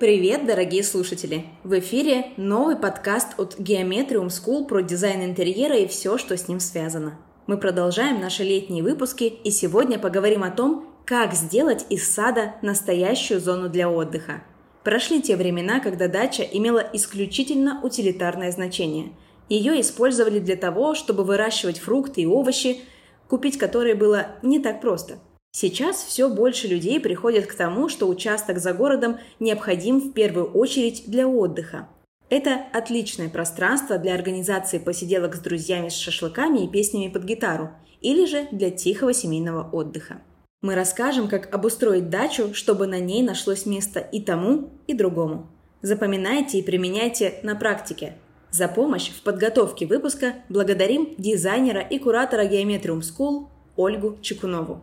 Привет, 0.00 0.44
дорогие 0.44 0.82
слушатели! 0.82 1.44
В 1.62 1.78
эфире 1.78 2.32
новый 2.36 2.74
подкаст 2.74 3.38
от 3.38 3.60
Geometrium 3.60 4.26
School 4.26 4.66
про 4.66 4.82
дизайн 4.82 5.22
интерьера 5.22 5.76
и 5.76 5.86
все, 5.86 6.18
что 6.18 6.36
с 6.36 6.48
ним 6.48 6.58
связано. 6.58 7.16
Мы 7.46 7.58
продолжаем 7.58 8.20
наши 8.20 8.42
летние 8.42 8.82
выпуски 8.82 9.22
и 9.22 9.52
сегодня 9.52 10.00
поговорим 10.00 10.42
о 10.42 10.50
том, 10.50 10.88
как 11.04 11.32
сделать 11.34 11.86
из 11.90 12.12
сада 12.12 12.56
настоящую 12.60 13.40
зону 13.40 13.68
для 13.68 13.88
отдыха. 13.88 14.42
Прошли 14.82 15.22
те 15.22 15.36
времена, 15.36 15.78
когда 15.78 16.08
дача 16.08 16.42
имела 16.42 16.84
исключительно 16.92 17.80
утилитарное 17.80 18.50
значение. 18.50 19.12
Ее 19.48 19.80
использовали 19.80 20.40
для 20.40 20.56
того, 20.56 20.96
чтобы 20.96 21.22
выращивать 21.22 21.78
фрукты 21.78 22.22
и 22.22 22.26
овощи, 22.26 22.80
купить 23.28 23.58
которые 23.58 23.94
было 23.94 24.26
не 24.42 24.58
так 24.58 24.80
просто– 24.80 25.20
Сейчас 25.56 26.02
все 26.02 26.28
больше 26.28 26.66
людей 26.66 26.98
приходят 26.98 27.46
к 27.46 27.54
тому, 27.54 27.88
что 27.88 28.08
участок 28.08 28.58
за 28.58 28.72
городом 28.72 29.18
необходим 29.38 30.00
в 30.00 30.12
первую 30.12 30.50
очередь 30.50 31.04
для 31.06 31.28
отдыха. 31.28 31.88
Это 32.28 32.64
отличное 32.72 33.28
пространство 33.28 33.98
для 33.98 34.14
организации 34.14 34.78
посиделок 34.78 35.36
с 35.36 35.38
друзьями 35.38 35.90
с 35.90 35.94
шашлыками 35.94 36.64
и 36.64 36.68
песнями 36.68 37.06
под 37.06 37.22
гитару, 37.22 37.70
или 38.00 38.26
же 38.26 38.48
для 38.50 38.72
тихого 38.72 39.14
семейного 39.14 39.70
отдыха. 39.70 40.22
Мы 40.60 40.74
расскажем, 40.74 41.28
как 41.28 41.54
обустроить 41.54 42.10
дачу, 42.10 42.52
чтобы 42.52 42.88
на 42.88 42.98
ней 42.98 43.22
нашлось 43.22 43.64
место 43.64 44.00
и 44.00 44.20
тому, 44.20 44.70
и 44.88 44.94
другому. 44.94 45.46
Запоминайте 45.82 46.58
и 46.58 46.62
применяйте 46.62 47.34
на 47.44 47.54
практике. 47.54 48.14
За 48.50 48.66
помощь 48.66 49.10
в 49.10 49.22
подготовке 49.22 49.86
выпуска 49.86 50.34
благодарим 50.48 51.14
дизайнера 51.16 51.80
и 51.80 52.00
куратора 52.00 52.44
Geometrium 52.44 53.02
School 53.02 53.46
Ольгу 53.76 54.18
Чекунову. 54.20 54.82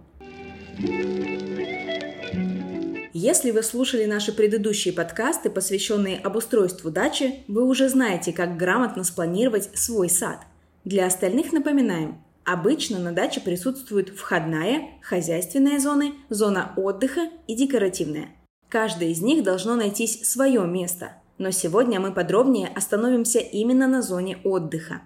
Если 3.13 3.51
вы 3.51 3.61
слушали 3.61 4.05
наши 4.05 4.31
предыдущие 4.31 4.93
подкасты, 4.93 5.51
посвященные 5.51 6.17
обустройству 6.17 6.89
дачи, 6.89 7.43
вы 7.47 7.65
уже 7.65 7.87
знаете, 7.87 8.33
как 8.33 8.57
грамотно 8.57 9.03
спланировать 9.03 9.69
свой 9.77 10.09
сад. 10.09 10.39
Для 10.83 11.05
остальных 11.05 11.53
напоминаем, 11.53 12.23
обычно 12.45 12.97
на 12.97 13.11
даче 13.11 13.41
присутствует 13.41 14.09
входная, 14.09 14.89
хозяйственная 15.03 15.77
зоны, 15.79 16.13
зона 16.29 16.73
отдыха 16.75 17.29
и 17.45 17.53
декоративная. 17.53 18.29
Каждая 18.67 19.09
из 19.09 19.21
них 19.21 19.43
должно 19.43 19.75
найтись 19.75 20.27
свое 20.27 20.65
место, 20.65 21.13
но 21.37 21.51
сегодня 21.51 21.99
мы 21.99 22.13
подробнее 22.13 22.69
остановимся 22.69 23.37
именно 23.37 23.87
на 23.87 24.01
зоне 24.01 24.39
отдыха. 24.43 25.01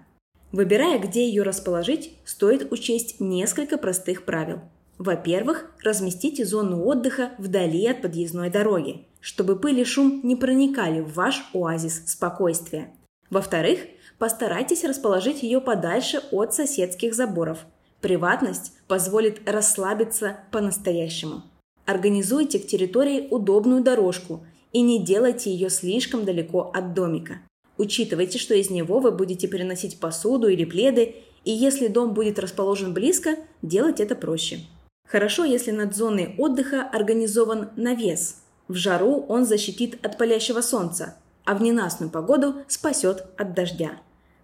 Выбирая, 0.52 0.98
где 0.98 1.28
ее 1.28 1.42
расположить, 1.42 2.16
стоит 2.24 2.72
учесть 2.72 3.20
несколько 3.20 3.76
простых 3.76 4.24
правил– 4.24 4.60
во-первых, 4.98 5.70
разместите 5.82 6.44
зону 6.44 6.84
отдыха 6.84 7.32
вдали 7.38 7.86
от 7.86 8.00
подъездной 8.00 8.50
дороги, 8.50 9.06
чтобы 9.20 9.56
пыль 9.56 9.80
и 9.80 9.84
шум 9.84 10.20
не 10.22 10.36
проникали 10.36 11.00
в 11.00 11.12
ваш 11.14 11.48
оазис 11.52 12.02
спокойствия. 12.06 12.94
Во-вторых, 13.28 13.80
постарайтесь 14.18 14.84
расположить 14.84 15.42
ее 15.42 15.60
подальше 15.60 16.22
от 16.30 16.54
соседских 16.54 17.14
заборов. 17.14 17.66
Приватность 18.00 18.72
позволит 18.88 19.46
расслабиться 19.48 20.38
по-настоящему. 20.50 21.42
Организуйте 21.84 22.58
к 22.58 22.66
территории 22.66 23.28
удобную 23.30 23.82
дорожку 23.82 24.44
и 24.72 24.80
не 24.80 25.02
делайте 25.02 25.50
ее 25.50 25.70
слишком 25.70 26.24
далеко 26.24 26.70
от 26.72 26.94
домика. 26.94 27.40
Учитывайте, 27.78 28.38
что 28.38 28.54
из 28.54 28.70
него 28.70 29.00
вы 29.00 29.10
будете 29.10 29.46
переносить 29.46 30.00
посуду 30.00 30.48
или 30.48 30.64
пледы, 30.64 31.16
и 31.44 31.50
если 31.50 31.88
дом 31.88 32.14
будет 32.14 32.38
расположен 32.38 32.94
близко, 32.94 33.36
делать 33.60 34.00
это 34.00 34.14
проще. 34.14 34.60
Хорошо, 35.06 35.44
если 35.44 35.70
над 35.70 35.94
зоной 35.94 36.34
отдыха 36.36 36.82
организован 36.82 37.70
навес. 37.76 38.42
В 38.68 38.74
жару 38.74 39.24
он 39.28 39.46
защитит 39.46 40.04
от 40.04 40.18
палящего 40.18 40.60
солнца, 40.60 41.16
а 41.44 41.54
в 41.54 41.62
ненастную 41.62 42.10
погоду 42.10 42.56
спасет 42.66 43.26
от 43.36 43.54
дождя. 43.54 43.92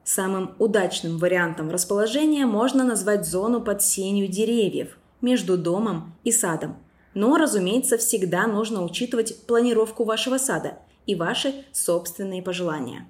Самым 0.05 0.55
удачным 0.59 1.19
вариантом 1.19 1.71
расположения 1.71 2.47
можно 2.47 2.85
назвать 2.85 3.27
зону 3.27 3.61
под 3.61 3.83
сенью 3.83 4.29
деревьев 4.29 4.99
между 5.21 5.59
домом 5.59 6.15
и 6.25 6.31
садом. 6.31 6.77
Но, 7.15 7.37
разумеется, 7.37 7.99
всегда 7.99 8.47
нужно 8.47 8.85
учитывать 8.85 9.45
планировку 9.47 10.05
вашего 10.05 10.39
сада 10.39 10.79
и 11.07 11.15
ваши 11.15 11.53
собственные 11.73 12.43
пожелания. 12.43 13.07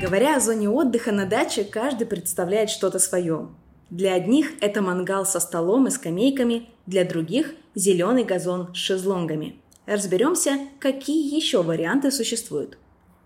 Говоря 0.00 0.36
о 0.36 0.40
зоне 0.40 0.68
отдыха 0.68 1.12
на 1.12 1.24
даче, 1.24 1.64
каждый 1.64 2.06
представляет 2.06 2.68
что-то 2.68 2.98
свое. 2.98 3.48
Для 3.94 4.14
одних 4.14 4.54
это 4.60 4.82
мангал 4.82 5.24
со 5.24 5.38
столом 5.38 5.86
и 5.86 5.90
скамейками, 5.92 6.68
для 6.84 7.04
других– 7.04 7.54
зеленый 7.76 8.24
газон 8.24 8.74
с 8.74 8.76
шезлонгами. 8.76 9.54
Разберемся, 9.86 10.58
какие 10.80 11.32
еще 11.32 11.62
варианты 11.62 12.10
существуют. 12.10 12.76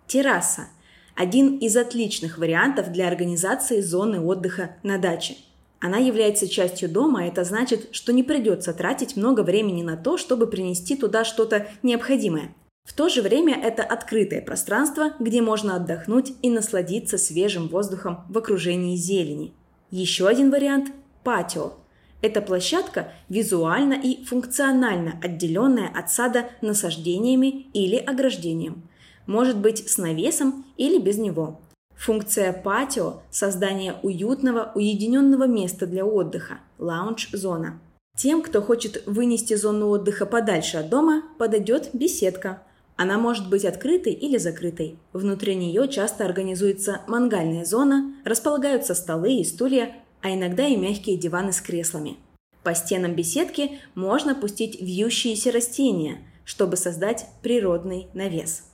Терраса– 0.06 0.68
один 1.16 1.56
из 1.56 1.74
отличных 1.74 2.36
вариантов 2.36 2.92
для 2.92 3.08
организации 3.08 3.80
зоны 3.80 4.20
отдыха 4.20 4.76
на 4.82 4.98
даче. 4.98 5.36
Она 5.80 5.96
является 5.96 6.46
частью 6.46 6.90
дома, 6.90 7.26
это 7.26 7.44
значит, 7.44 7.88
что 7.92 8.12
не 8.12 8.22
придется 8.22 8.74
тратить 8.74 9.16
много 9.16 9.40
времени 9.40 9.82
на 9.82 9.96
то, 9.96 10.18
чтобы 10.18 10.46
принести 10.48 10.96
туда 10.96 11.24
что-то 11.24 11.66
необходимое. 11.82 12.54
В 12.84 12.92
то 12.92 13.08
же 13.08 13.22
время 13.22 13.58
это 13.58 13.84
открытое 13.84 14.42
пространство, 14.42 15.14
где 15.18 15.40
можно 15.40 15.76
отдохнуть 15.76 16.34
и 16.42 16.50
насладиться 16.50 17.16
свежим 17.16 17.68
воздухом 17.68 18.26
в 18.28 18.36
окружении 18.36 18.96
зелени. 18.96 19.54
Еще 19.90 20.28
один 20.28 20.50
вариант– 20.50 20.92
патио. 21.24 21.72
Это 22.20 22.42
площадка 22.42 23.12
визуально 23.28 23.94
и 23.94 24.22
функционально 24.24 25.18
отделенная 25.22 25.88
от 25.88 26.10
сада 26.10 26.50
насаждениями 26.60 27.68
или 27.72 27.96
ограждением. 27.96 28.82
Может 29.26 29.58
быть 29.58 29.88
с 29.88 29.96
навесом 29.96 30.66
или 30.76 30.98
без 30.98 31.16
него. 31.16 31.60
Функция 31.96 32.52
патио– 32.52 33.22
создание 33.30 33.96
уютного, 34.02 34.72
уединенного 34.74 35.46
места 35.46 35.86
для 35.86 36.04
отдыха– 36.04 36.58
лаунж-зона. 36.78 37.80
Тем, 38.16 38.42
кто 38.42 38.60
хочет 38.60 39.02
вынести 39.06 39.54
зону 39.54 39.88
отдыха 39.88 40.26
подальше 40.26 40.76
от 40.76 40.90
дома, 40.90 41.22
подойдет 41.38 41.90
беседка. 41.94 42.62
Она 42.98 43.16
может 43.16 43.48
быть 43.48 43.64
открытой 43.64 44.12
или 44.12 44.38
закрытой. 44.38 44.98
Внутри 45.12 45.54
нее 45.54 45.86
часто 45.88 46.24
организуется 46.24 47.02
мангальная 47.06 47.64
зона, 47.64 48.12
располагаются 48.24 48.92
столы 48.96 49.34
и 49.34 49.44
стулья, 49.44 49.94
а 50.20 50.34
иногда 50.34 50.66
и 50.66 50.74
мягкие 50.74 51.16
диваны 51.16 51.52
с 51.52 51.60
креслами. 51.60 52.16
По 52.64 52.74
стенам 52.74 53.14
беседки 53.14 53.78
можно 53.94 54.34
пустить 54.34 54.80
вьющиеся 54.82 55.52
растения, 55.52 56.18
чтобы 56.44 56.76
создать 56.76 57.26
природный 57.40 58.08
навес. 58.14 58.64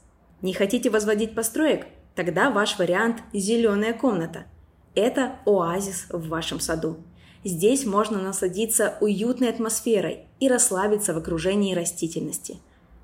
Не 0.40 0.54
хотите 0.54 0.88
возводить 0.88 1.34
построек? 1.34 1.86
Тогда 2.14 2.48
ваш 2.48 2.78
вариант– 2.78 3.18
зеленая 3.34 3.92
комната. 3.92 4.46
Это 4.94 5.36
оазис 5.44 6.06
в 6.08 6.28
вашем 6.28 6.60
саду. 6.60 6.96
Здесь 7.44 7.84
можно 7.84 8.22
насладиться 8.22 8.96
уютной 9.02 9.50
атмосферой 9.50 10.20
и 10.40 10.48
расслабиться 10.48 11.12
в 11.12 11.18
окружении 11.18 11.74
растительности. 11.74 12.56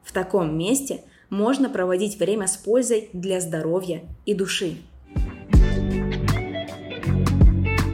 В 0.03 0.13
таком 0.13 0.57
месте 0.57 1.05
можно 1.31 1.71
проводить 1.71 2.19
время 2.19 2.47
с 2.47 2.57
пользой 2.57 3.09
для 3.13 3.41
здоровья 3.41 4.03
и 4.27 4.35
души. 4.35 4.77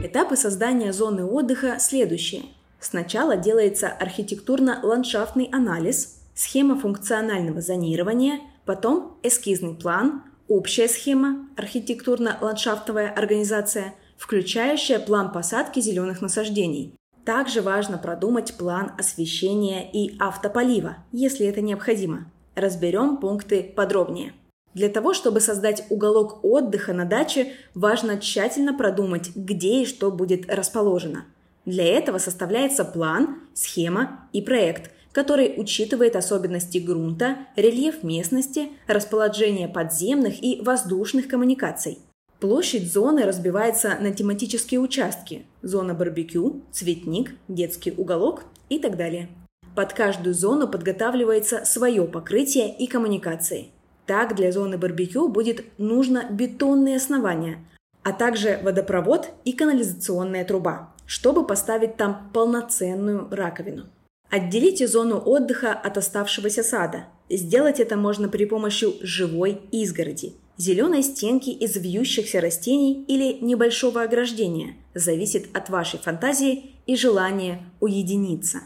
Этапы 0.03 0.35
создания 0.35 0.91
зоны 0.91 1.25
отдыха 1.25 1.77
следующие. 1.79 2.43
Сначала 2.79 3.37
делается 3.37 3.87
архитектурно-ландшафтный 3.87 5.49
анализ, 5.51 6.21
схема 6.33 6.79
функционального 6.79 7.61
зонирования, 7.61 8.39
потом 8.65 9.17
эскизный 9.23 9.75
план, 9.75 10.23
общая 10.47 10.87
схема, 10.87 11.47
архитектурно-ландшафтовая 11.55 13.11
организация, 13.11 13.95
включающая 14.17 14.99
план 14.99 15.31
посадки 15.31 15.79
зеленых 15.79 16.21
насаждений. 16.21 16.93
Также 17.25 17.61
важно 17.61 17.97
продумать 17.97 18.53
план 18.55 18.93
освещения 18.97 19.89
и 19.91 20.17
автополива, 20.17 20.97
если 21.11 21.45
это 21.45 21.61
необходимо. 21.61 22.31
Разберем 22.57 23.17
пункты 23.17 23.61
подробнее. 23.61 24.33
Для 24.73 24.89
того, 24.89 25.13
чтобы 25.13 25.41
создать 25.41 25.85
уголок 25.91 26.43
отдыха 26.43 26.91
на 26.91 27.05
даче, 27.05 27.53
важно 27.75 28.19
тщательно 28.19 28.75
продумать, 28.75 29.29
где 29.35 29.83
и 29.83 29.85
что 29.85 30.09
будет 30.09 30.51
расположено. 30.51 31.25
Для 31.65 31.85
этого 31.85 32.17
составляется 32.17 32.83
план, 32.83 33.41
схема 33.53 34.27
и 34.33 34.41
проект, 34.41 34.89
который 35.11 35.53
учитывает 35.55 36.15
особенности 36.15 36.79
грунта, 36.79 37.37
рельеф 37.55 38.01
местности, 38.01 38.69
расположение 38.87 39.67
подземных 39.67 40.43
и 40.43 40.59
воздушных 40.59 41.27
коммуникаций. 41.27 41.99
Площадь 42.39 42.91
зоны 42.91 43.23
разбивается 43.25 43.97
на 43.99 44.11
тематические 44.11 44.79
участки– 44.79 45.45
зона 45.61 45.93
барбекю, 45.93 46.63
цветник, 46.71 47.35
детский 47.47 47.93
уголок 47.95 48.45
и 48.69 48.79
так 48.79 48.97
далее. 48.97 49.29
Под 49.77 49.93
каждую 49.93 50.33
зону 50.33 50.67
подготавливается 50.67 51.63
свое 51.63 52.05
покрытие 52.05 52.75
и 52.75 52.87
коммуникации. 52.87 53.67
Так 54.07 54.35
для 54.35 54.51
зоны 54.51 54.75
барбекю 54.79 55.27
будет 55.27 55.65
нужно 55.77 56.25
бетонное 56.31 56.95
основание, 56.95 57.63
а 58.01 58.11
также 58.11 58.59
водопровод 58.63 59.29
и 59.45 59.51
канализационная 59.51 60.45
труба, 60.45 60.95
чтобы 61.05 61.45
поставить 61.45 61.95
там 61.95 62.31
полноценную 62.33 63.27
раковину. 63.29 63.85
Отделите 64.31 64.87
зону 64.87 65.21
отдыха 65.23 65.73
от 65.73 65.95
оставшегося 65.99 66.63
сада. 66.63 67.05
Сделать 67.29 67.79
это 67.79 67.97
можно 67.97 68.29
при 68.29 68.45
помощи 68.45 68.87
живой 69.01 69.61
изгороди, 69.71 70.33
зеленой 70.57 71.03
стенки 71.03 71.51
из 71.51 71.75
вьющихся 71.75 72.41
растений 72.41 73.05
или 73.07 73.37
небольшого 73.45 74.01
ограждения. 74.01 74.73
Зависит 74.95 75.55
от 75.55 75.69
вашей 75.69 75.99
фантазии 75.99 76.71
и 76.87 76.95
желания 76.95 77.61
уединиться. 77.79 78.61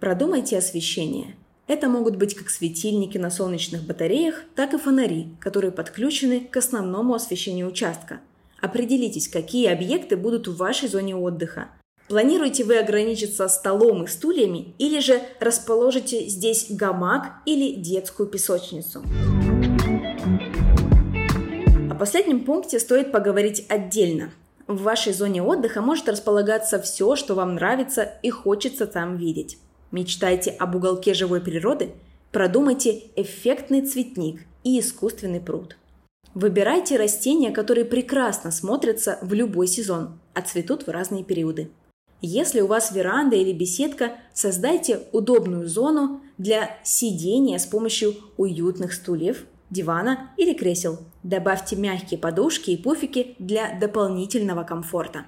Продумайте 0.00 0.56
освещение. 0.56 1.34
Это 1.66 1.88
могут 1.88 2.14
быть 2.14 2.36
как 2.36 2.50
светильники 2.50 3.18
на 3.18 3.30
солнечных 3.30 3.82
батареях, 3.82 4.44
так 4.54 4.72
и 4.72 4.78
фонари, 4.78 5.30
которые 5.40 5.72
подключены 5.72 6.38
к 6.38 6.56
основному 6.56 7.14
освещению 7.14 7.66
участка. 7.66 8.20
Определитесь, 8.60 9.26
какие 9.26 9.66
объекты 9.66 10.16
будут 10.16 10.46
в 10.46 10.56
вашей 10.56 10.88
зоне 10.88 11.16
отдыха. 11.16 11.70
Планируете 12.06 12.62
вы 12.62 12.78
ограничиться 12.78 13.48
столом 13.48 14.04
и 14.04 14.06
стульями 14.06 14.72
или 14.78 15.00
же 15.00 15.20
расположите 15.40 16.28
здесь 16.28 16.66
гамак 16.70 17.32
или 17.44 17.74
детскую 17.74 18.28
песочницу? 18.28 19.02
О 21.90 21.94
последнем 21.96 22.44
пункте 22.44 22.78
стоит 22.78 23.10
поговорить 23.10 23.66
отдельно. 23.68 24.30
В 24.68 24.80
вашей 24.82 25.12
зоне 25.12 25.42
отдыха 25.42 25.82
может 25.82 26.08
располагаться 26.08 26.80
все, 26.80 27.16
что 27.16 27.34
вам 27.34 27.56
нравится 27.56 28.12
и 28.22 28.30
хочется 28.30 28.86
там 28.86 29.16
видеть. 29.16 29.58
Мечтаете 29.90 30.50
об 30.50 30.74
уголке 30.74 31.14
живой 31.14 31.40
природы? 31.40 31.92
Продумайте 32.30 33.04
эффектный 33.16 33.80
цветник 33.80 34.42
и 34.62 34.80
искусственный 34.80 35.40
пруд. 35.40 35.76
Выбирайте 36.34 36.96
растения, 36.96 37.50
которые 37.50 37.84
прекрасно 37.84 38.50
смотрятся 38.50 39.18
в 39.22 39.32
любой 39.32 39.66
сезон, 39.66 40.18
а 40.34 40.42
цветут 40.42 40.86
в 40.86 40.90
разные 40.90 41.24
периоды. 41.24 41.70
Если 42.20 42.60
у 42.60 42.66
вас 42.66 42.92
веранда 42.92 43.36
или 43.36 43.52
беседка, 43.52 44.16
создайте 44.34 45.02
удобную 45.12 45.66
зону 45.68 46.20
для 46.36 46.76
сидения 46.82 47.58
с 47.58 47.64
помощью 47.66 48.14
уютных 48.36 48.92
стульев, 48.92 49.46
дивана 49.70 50.30
или 50.36 50.52
кресел. 50.52 50.98
Добавьте 51.22 51.76
мягкие 51.76 52.18
подушки 52.18 52.70
и 52.70 52.76
пуфики 52.76 53.36
для 53.38 53.78
дополнительного 53.78 54.64
комфорта. 54.64 55.26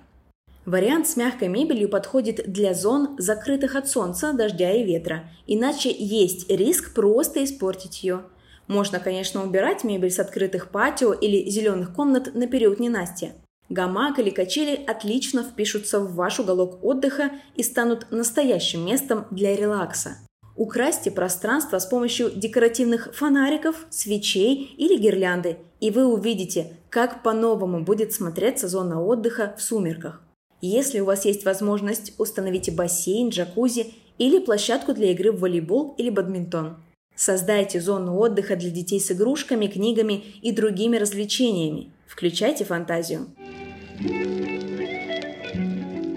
Вариант 0.70 1.08
с 1.08 1.16
мягкой 1.16 1.48
мебелью 1.48 1.88
подходит 1.88 2.44
для 2.46 2.74
зон, 2.74 3.16
закрытых 3.18 3.74
от 3.74 3.88
солнца, 3.88 4.32
дождя 4.32 4.70
и 4.70 4.84
ветра, 4.84 5.28
иначе 5.48 5.90
есть 5.90 6.48
риск 6.48 6.94
просто 6.94 7.42
испортить 7.42 8.04
ее. 8.04 8.20
Можно, 8.68 9.00
конечно, 9.00 9.42
убирать 9.42 9.82
мебель 9.82 10.12
с 10.12 10.20
открытых 10.20 10.70
патио 10.70 11.12
или 11.12 11.50
зеленых 11.50 11.92
комнат 11.92 12.36
на 12.36 12.46
период 12.46 12.78
ненастья. 12.78 13.32
Гамак 13.68 14.20
или 14.20 14.30
качели 14.30 14.80
отлично 14.86 15.42
впишутся 15.42 15.98
в 15.98 16.14
ваш 16.14 16.38
уголок 16.38 16.84
отдыха 16.84 17.32
и 17.56 17.64
станут 17.64 18.06
настоящим 18.12 18.86
местом 18.86 19.26
для 19.32 19.56
релакса. 19.56 20.18
Украсьте 20.54 21.10
пространство 21.10 21.80
с 21.80 21.86
помощью 21.86 22.30
декоративных 22.30 23.12
фонариков, 23.12 23.86
свечей 23.90 24.72
или 24.78 24.96
гирлянды, 24.96 25.56
и 25.80 25.90
вы 25.90 26.06
увидите, 26.06 26.76
как 26.90 27.24
по-новому 27.24 27.82
будет 27.82 28.12
смотреться 28.12 28.68
зона 28.68 29.02
отдыха 29.02 29.56
в 29.58 29.62
сумерках. 29.62 30.22
Если 30.60 31.00
у 31.00 31.06
вас 31.06 31.24
есть 31.24 31.44
возможность, 31.44 32.12
установите 32.18 32.70
бассейн, 32.70 33.30
джакузи 33.30 33.94
или 34.18 34.38
площадку 34.38 34.92
для 34.92 35.12
игры 35.12 35.32
в 35.32 35.40
волейбол 35.40 35.94
или 35.96 36.10
бадминтон. 36.10 36.76
Создайте 37.16 37.80
зону 37.80 38.16
отдыха 38.18 38.56
для 38.56 38.70
детей 38.70 39.00
с 39.00 39.10
игрушками, 39.10 39.66
книгами 39.66 40.24
и 40.42 40.52
другими 40.52 40.96
развлечениями. 40.96 41.92
Включайте 42.06 42.64
фантазию. 42.64 43.28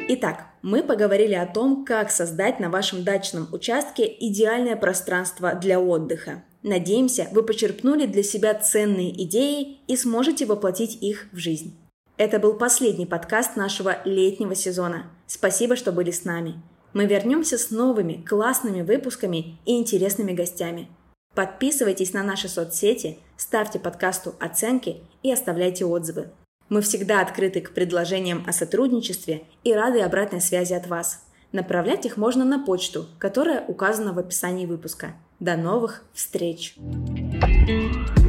Итак, 0.10 0.46
мы 0.62 0.84
поговорили 0.84 1.34
о 1.34 1.46
том, 1.46 1.86
как 1.86 2.12
создать 2.12 2.60
на 2.60 2.70
вашем 2.70 3.04
дачном 3.04 3.48
участке 3.52 4.06
идеальное 4.20 4.76
пространство 4.76 5.56
для 5.56 5.80
отдыха. 5.80 6.44
Надеемся, 6.62 7.28
вы 7.32 7.44
почерпнули 7.44 8.06
для 8.06 8.24
себя 8.24 8.54
ценные 8.54 9.12
идеи 9.24 9.80
и 9.88 9.98
сможете 9.98 10.46
воплотить 10.46 10.98
их 11.02 11.28
в 11.32 11.38
жизнь. 11.38 11.76
Это 12.24 12.40
был 12.40 12.54
последний 12.54 13.06
подкаст 13.06 13.58
нашего 13.58 13.98
летнего 14.06 14.56
сезона. 14.56 15.08
Спасибо, 15.28 15.76
что 15.76 15.92
были 15.92 16.10
с 16.10 16.24
нами. 16.24 16.62
Мы 16.94 17.06
вернемся 17.06 17.58
с 17.58 17.70
новыми 17.70 18.24
классными 18.26 18.82
выпусками 18.82 19.58
и 19.66 19.78
интересными 19.78 20.32
гостями. 20.32 20.88
Подписывайтесь 21.36 22.14
на 22.14 22.24
наши 22.24 22.48
соцсети, 22.48 23.20
ставьте 23.36 23.78
подкасту 23.78 24.36
оценки 24.40 25.02
и 25.22 25.34
оставляйте 25.34 25.84
отзывы. 25.84 26.30
Мы 26.70 26.80
всегда 26.80 27.20
открыты 27.20 27.60
к 27.60 27.74
предложениям 27.74 28.46
о 28.48 28.54
сотрудничестве 28.54 29.44
и 29.66 29.74
рады 29.74 30.00
обратной 30.00 30.40
связи 30.40 30.72
от 30.72 30.88
вас. 30.88 31.26
Направлять 31.52 32.06
их 32.06 32.16
можно 32.16 32.46
на 32.46 32.64
почту, 32.64 33.06
которая 33.20 33.66
указана 33.68 34.14
в 34.14 34.20
описании 34.20 34.66
выпуска. 34.66 35.12
До 35.42 35.58
новых 35.58 36.06
встреч! 36.14 36.78
thank 37.66 38.18
you 38.18 38.23